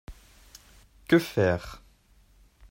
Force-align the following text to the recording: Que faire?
Que 1.07 1.19
faire? 1.19 1.83